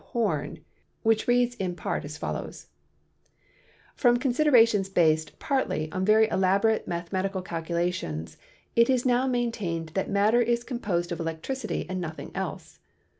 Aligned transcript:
Home 0.13 0.57
which 1.03 1.27
reads 1.27 1.53
in 1.57 1.75
part 1.75 2.03
as 2.05 2.17
follows: 2.17 2.69
"From 3.95 4.17
considerations 4.17 4.89
based 4.89 5.37
(partly) 5.37 5.91
on 5.91 6.05
very 6.05 6.27
elaborate 6.29 6.87
mathematical 6.87 7.43
calculations 7.43 8.35
it 8.75 8.89
is 8.89 9.05
now 9.05 9.27
maintained 9.27 9.89
that 9.89 10.09
mat 10.09 10.31
ter 10.33 10.41
is 10.41 10.63
composed 10.63 11.11
of 11.11 11.19
electricity 11.19 11.85
and 11.87 12.01
nothing 12.01 12.31
else. 12.33 12.79